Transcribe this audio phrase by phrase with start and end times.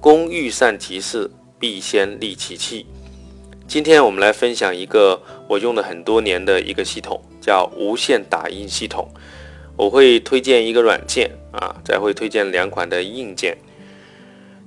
[0.00, 2.86] 工欲善其事，必先利其器。
[3.66, 9.08] 今天我们来分享一个我用了很多年的一个系统，叫无线打印系统。
[9.76, 13.58] 我会推荐一个软件啊，再会推荐两款的硬件。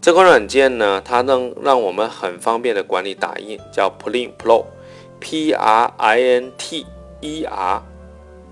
[0.02, 6.86] 这款软件呢，它能让我们很方便的管理打印，叫 Print Pro，P R I N T
[7.22, 7.82] E R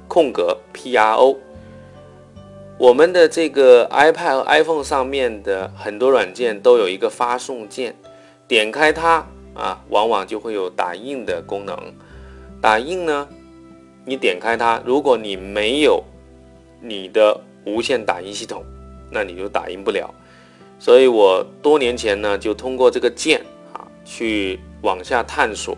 [0.08, 1.38] 空格 P R O。
[2.80, 7.94] 我们的这个 iPad 和 iPhone 上面的很多软件都有一个发送键，
[8.48, 9.28] 点开它。
[9.54, 11.78] 啊，往往就会有打印的功能。
[12.62, 13.28] 打印呢，
[14.06, 16.02] 你点开它，如果你没有
[16.80, 18.64] 你的无线打印系统，
[19.12, 20.10] 那你就打印不了。
[20.80, 23.42] 所以我多年前呢，就通过这个键
[23.74, 25.78] 啊，去往下探索，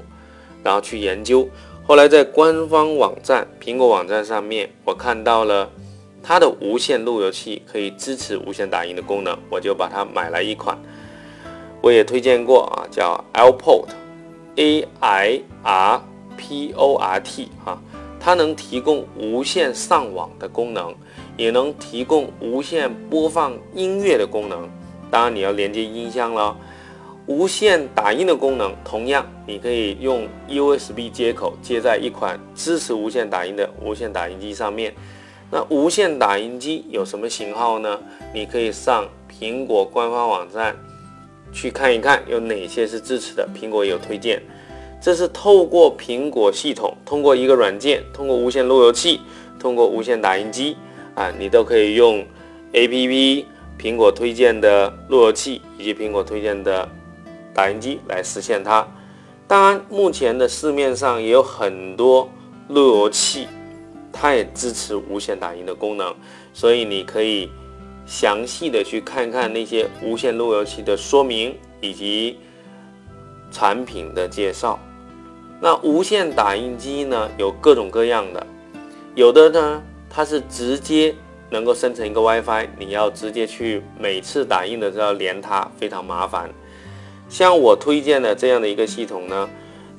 [0.64, 1.50] 然后去研究。
[1.84, 5.68] 后来在官方网站苹果网站上面，我看到了
[6.24, 10.78] 它的无线路由器可以支持无线打印的功能，我就把它买来一款。
[11.82, 16.02] 我也推荐过啊，叫 Airport，A I R
[16.38, 17.82] P O R T 啊，
[18.20, 20.94] 它能提供无线上网的功能，
[21.38, 24.70] 也能提供无线播放音乐的功能。
[25.10, 26.56] 当然你要连接音箱了。
[27.28, 34.94] 无线打印的功能，同样你可以用 USB 接口接在一款支持无线打印的无线打印机上面。
[35.52, 38.00] 那无线打印机有什么型号呢？
[38.34, 40.76] 你可以上苹果官方网站。
[41.54, 44.42] 去看一看有哪些是支持的，苹果也有推荐。
[45.02, 49.20] 这是透过苹果系统，通过一个软件，通过无线路由器，
[49.60, 50.78] 通过无线打印机
[51.14, 52.26] 啊，你都可以用
[52.72, 53.44] APP
[53.78, 56.88] 苹果推荐的路由器以及苹果推荐的
[57.54, 58.88] 打印机来实现它。
[59.46, 62.30] 当然，目前的市面上也有很多
[62.70, 63.50] 路由器，
[64.12, 66.16] 它也支持无线打印的功能，
[66.54, 67.50] 所以你可以。
[68.04, 72.38] 详细的去看看那些无线路由器的说明以及
[73.52, 74.78] 产品的介绍。
[75.62, 78.46] 那无线打印机呢，有各种各样的，
[79.16, 81.16] 有的呢它是直接
[81.52, 86.50] 能够生成一个 WiFi，你要直接去每次打印的时候连它，非常麻烦。
[87.30, 89.50] 像我推荐的这样的一个系统呢，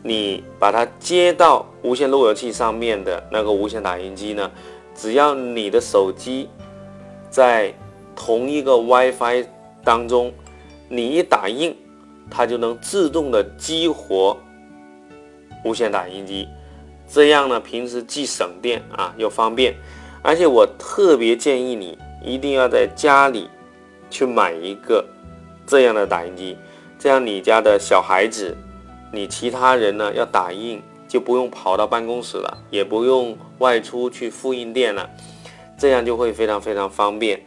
[0.03, 4.51] 你把它接到无线路由器上面的那个无线打印机呢，
[4.95, 6.49] 只要你的手机
[7.31, 7.73] 在
[8.17, 9.47] 同一个 WiFi
[9.85, 10.33] 当中，
[10.89, 11.77] 你一打印，
[12.31, 14.37] 它就能自动的激活
[15.65, 16.49] 无线打印机。
[17.09, 19.75] 这样呢，平时既省电啊，又方便。
[20.23, 23.49] 而且我特别建议你一定要在家里
[24.09, 25.05] 去买一个
[25.67, 26.57] 这样的打印机，
[26.99, 28.57] 这样你家的小孩子，
[29.12, 35.09] 你其他人呢要打印就不用跑到办公室了，也不用外出去复印店了，
[35.77, 37.41] 这样就会非常非常方便。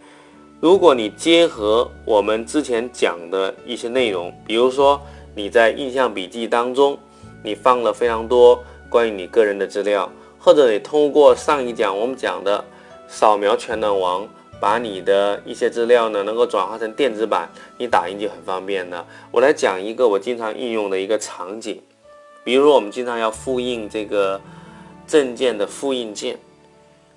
[0.62, 5.02] 如果你结合我们之前讲的一些内容，比如说
[5.36, 6.98] 你在印象笔记当中，
[7.44, 10.10] 你放了非常多关于你个人的资料，
[10.40, 12.64] 或者你通过上一讲我们讲的
[13.08, 14.28] 扫描全能王，
[14.60, 19.06] 把你的一些资料呢能够转化成电子版，你打印就很方便了。
[19.32, 21.82] 我来讲一个我经常应用的一个场景，
[22.44, 24.40] 比如说我们经常要复印这个
[25.08, 26.38] 证件的复印件，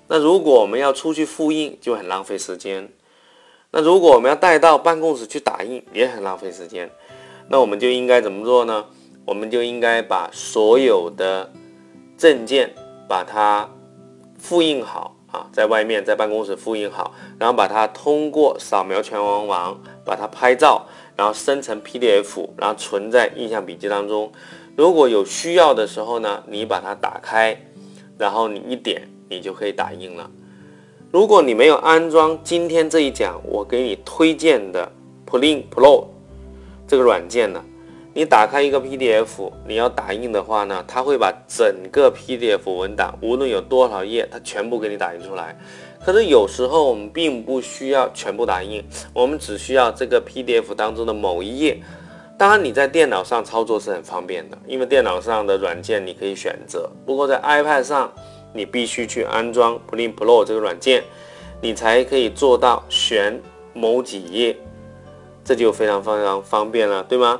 [0.07, 2.89] 那如果我们要出去复印，就很浪费时间。
[3.71, 6.89] 那如果我们要带到办公室去打印，也很浪费时间。
[7.47, 8.85] 那我们就应该怎么做呢？
[9.25, 11.51] 我们就应该把所有的
[12.17, 12.73] 证件
[13.07, 13.69] 把它
[14.39, 20.85] 复印好啊，在外面在办公室复印好，然后把它通过扫描全文网把它拍照，
[21.15, 24.31] 然后生成 PDF，然后存在印象笔记当中。
[24.75, 27.55] 如果有需要的时候呢，你把它打开，
[28.17, 30.29] 然后你一点，你就可以打印了。
[31.11, 34.91] 如果你没有安装今天这一讲我给你推荐的
[35.27, 36.05] Plin Pro
[36.87, 37.63] 这个软件呢，
[38.19, 45.57] 你打开一个 PDF，你要打印的话呢，它会把整个 PDF 文档，无论有多少页，它全部给你打印出来。
[46.03, 48.83] 可是有时候我们并不需要全部打印，
[49.13, 51.81] 我们只需要这个 PDF 当中的某一页。
[52.37, 56.89] 当然你在电脑上操作是很方便的，因为电脑上的软件你可以选择。
[57.05, 58.11] 不过在 iPad 上。
[58.51, 61.03] 你必须去安装 Print Pro 这个软件，
[61.61, 63.39] 你才可以做到选
[63.75, 64.57] 某几页，
[65.43, 67.39] 这就非常非常方便了，对吗？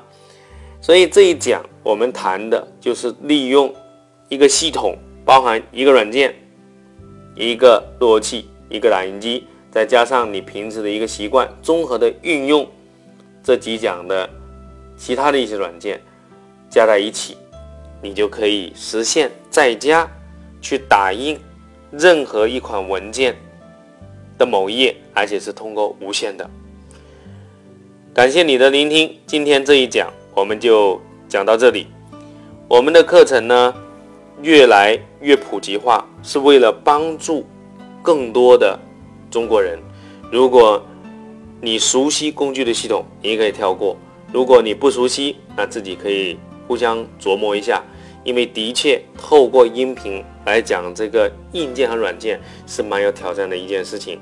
[0.82, 3.74] 所以这一讲我们谈的就是利用
[4.30, 6.34] 一个系统，包含一个软件、
[7.36, 12.68] 一个路由器、一个打印机，再加上你平时的一个习惯，综合的运用
[13.44, 14.30] 这几讲的
[14.96, 16.00] 其他的一些软件
[16.70, 17.36] 加在一起，
[18.02, 20.10] 你就可以实现在家
[20.62, 21.38] 去打印
[21.92, 23.36] 任何一款文件
[24.38, 26.50] 的某一页，而且是通过无线的。
[28.14, 30.10] 感谢你的聆听，今天这一讲。
[30.40, 31.88] 我们就讲到这里。
[32.70, 33.74] 我们的课程呢，
[34.42, 37.46] 越来越普及化，是为了帮助
[38.02, 38.80] 更多的
[39.30, 39.78] 中国人。
[40.32, 40.82] 如果
[41.60, 43.98] 你熟悉工具的系统，你可以跳过；
[44.32, 46.40] 如果你不熟悉，那自己可以
[46.70, 47.84] 互相琢磨一下。
[48.24, 54.18] 因为的确，透过音频来讲这个硬件和软件是蛮有挑战的一件事情。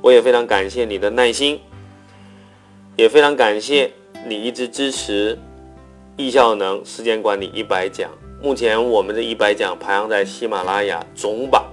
[0.00, 1.58] 我也非常感谢你的耐心，
[2.94, 3.90] 也非常感谢
[4.28, 5.36] 你一直支持。
[6.18, 8.10] 易效能时间管理一百讲，
[8.40, 11.66] 目前我们的一百讲排行在喜马拉雅总榜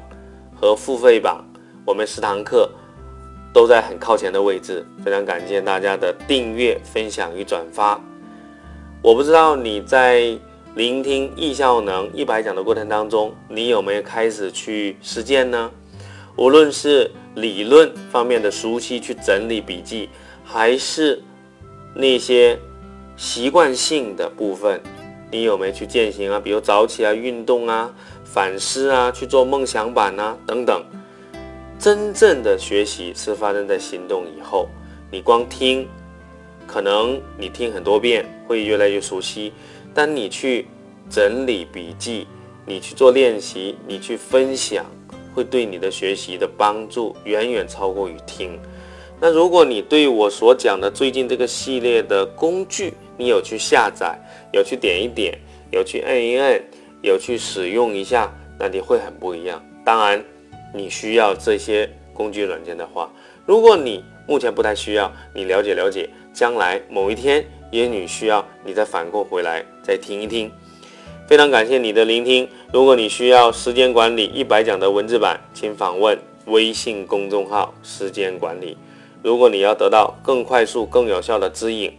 [0.53, 1.41] 和付费榜，
[1.85, 2.69] 我们十堂课
[3.53, 4.85] 都在很靠前的位置。
[5.01, 7.97] 非常感谢大家的订阅、分享与转发。
[9.01, 10.37] 我不知道你在
[10.75, 15.71] 聆听易效能一百讲的过程当中，你有没有开始去实践呢？
[16.35, 20.09] 无论是理论方面的熟悉，去整理笔记，
[20.43, 21.23] 还是
[21.95, 22.59] 那些。
[23.15, 24.81] 习惯性的部分，
[25.31, 26.39] 你有没有去践行啊？
[26.39, 27.93] 比如早起啊、运动啊、
[28.23, 30.83] 反思啊、去做梦想版啊等等。
[31.79, 34.67] 真正的学习是发生在行动以后。
[35.11, 35.87] 你光听，
[36.65, 39.53] 可能你听很多遍会越来越熟悉。
[39.93, 40.65] 但你去
[41.07, 42.25] 整理笔记，
[42.65, 44.85] 你去做练习，你去分享，
[45.35, 48.59] 会对你的学习的帮助远远超过于听。
[49.25, 54.19] 那如果你对我所讲的最近这个系列的工具，你有去下载，
[54.51, 55.39] 有去点一点，
[55.71, 56.61] 有去摁一摁，
[57.01, 58.29] 有去使用一下，
[58.59, 59.63] 那你会很不一样。
[59.85, 60.21] 当然，
[60.73, 63.09] 你需要这些工具软件的话，
[63.45, 70.51] 如果你目前不太需要，你了解了解，将来某一天也许需要，你再反过回来再听一听。
[71.29, 72.45] 非常感谢你的聆听。
[72.73, 78.77] 如果你需要时间管理一百讲的文字版，请访问微信公众号“时间管理”。
[79.23, 81.95] 如果你要得到更快速、更有效的指引，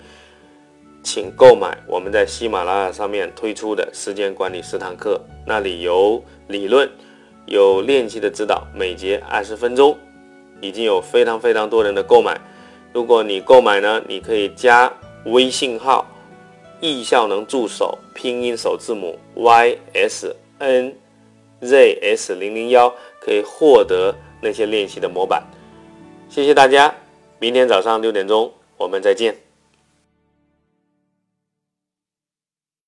[1.02, 6.88] 请购买我们在喜马拉雅上面推出的时间管理十堂课，那里有理论，
[7.46, 9.96] 有练习的指导，每节二十分钟，
[10.60, 12.38] 已经有非常非常多人的购买。
[12.92, 14.92] 如果你购买呢，你可以加
[15.24, 16.06] 微信号
[16.80, 20.94] “易效能助手”拼音首字母 y s n
[21.62, 25.42] z s 零零幺，可以获得那些练习的模板。
[26.28, 26.94] 谢谢大家。
[27.38, 29.43] 明天早上六点钟，我们再见。